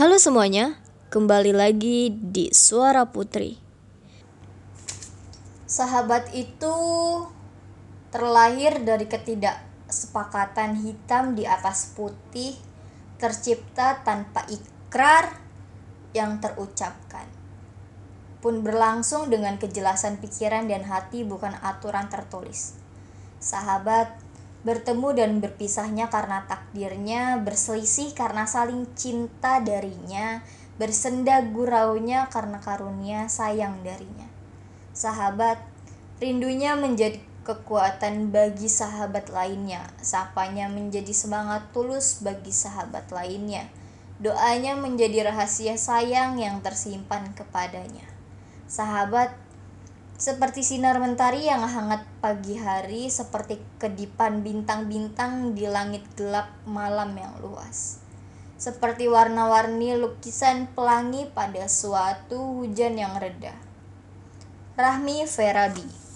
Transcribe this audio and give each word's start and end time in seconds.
Halo 0.00 0.16
semuanya, 0.16 0.80
kembali 1.12 1.52
lagi 1.52 2.08
di 2.08 2.48
Suara 2.56 3.04
Putri. 3.12 3.60
Sahabat 5.68 6.32
itu 6.32 6.72
terlahir 8.08 8.80
dari 8.80 9.04
ketidaksepakatan 9.04 10.80
hitam 10.80 11.36
di 11.36 11.44
atas 11.44 11.92
putih, 11.92 12.56
tercipta 13.20 14.00
tanpa 14.00 14.48
ikrar 14.48 15.36
yang 16.16 16.40
terucapkan. 16.40 17.28
Pun 18.40 18.64
berlangsung 18.64 19.28
dengan 19.28 19.60
kejelasan 19.60 20.16
pikiran 20.16 20.64
dan 20.64 20.88
hati 20.88 21.28
bukan 21.28 21.52
aturan 21.60 22.08
tertulis. 22.08 22.72
Sahabat 23.36 24.16
bertemu 24.60 25.08
dan 25.16 25.30
berpisahnya 25.40 26.12
karena 26.12 26.44
takdirnya, 26.44 27.40
berselisih 27.40 28.12
karena 28.12 28.44
saling 28.44 28.84
cinta 28.92 29.60
darinya, 29.64 30.44
bersenda 30.76 31.40
guraunya 31.44 32.28
karena 32.28 32.60
karunia 32.60 33.28
sayang 33.28 33.80
darinya. 33.80 34.28
Sahabat, 34.92 35.60
rindunya 36.20 36.76
menjadi 36.76 37.20
kekuatan 37.40 38.28
bagi 38.28 38.68
sahabat 38.68 39.32
lainnya, 39.32 39.88
sapanya 40.04 40.68
menjadi 40.68 41.10
semangat 41.16 41.72
tulus 41.72 42.20
bagi 42.20 42.52
sahabat 42.52 43.08
lainnya, 43.08 43.64
doanya 44.20 44.76
menjadi 44.76 45.32
rahasia 45.32 45.80
sayang 45.80 46.36
yang 46.36 46.60
tersimpan 46.60 47.32
kepadanya. 47.32 48.04
Sahabat 48.68 49.32
seperti 50.20 50.60
sinar 50.60 51.00
mentari 51.00 51.48
yang 51.48 51.64
hangat 51.64 52.04
pagi 52.20 52.60
hari, 52.60 53.08
seperti 53.08 53.56
kedipan 53.80 54.44
bintang-bintang 54.44 55.56
di 55.56 55.64
langit 55.64 56.04
gelap 56.12 56.52
malam 56.68 57.16
yang 57.16 57.32
luas. 57.40 58.04
Seperti 58.60 59.08
warna-warni 59.08 59.96
lukisan 59.96 60.68
pelangi 60.76 61.24
pada 61.32 61.64
suatu 61.64 62.60
hujan 62.60 63.00
yang 63.00 63.16
reda. 63.16 63.56
Rahmi 64.76 65.24
Ferabi 65.24 66.09